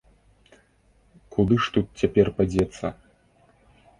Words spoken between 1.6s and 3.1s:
ж тут цяпер падзецца?!